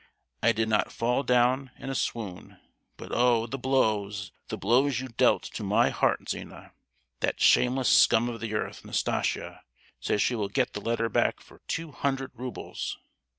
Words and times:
I 0.41 0.51
did 0.51 0.67
not 0.67 0.91
fall 0.91 1.21
down 1.21 1.69
in 1.77 1.91
a 1.91 1.93
swoon; 1.93 2.59
but 2.97 3.11
oh, 3.11 3.45
the 3.45 3.59
blows, 3.59 4.31
the 4.47 4.57
blows 4.57 4.99
you 4.99 5.09
dealt 5.09 5.43
to 5.43 5.61
my 5.61 5.91
heart, 5.91 6.27
Zina! 6.27 6.71
That 7.19 7.39
shameless 7.39 7.89
scum 7.95 8.27
of 8.27 8.39
the 8.41 8.55
earth, 8.55 8.83
Nastasia, 8.83 9.61
says 9.99 10.19
she 10.19 10.33
will 10.33 10.49
get 10.49 10.73
the 10.73 10.81
letter 10.81 11.07
back 11.07 11.39
for 11.39 11.61
two 11.67 11.91
hundred 11.91 12.31
roubles! 12.33 12.97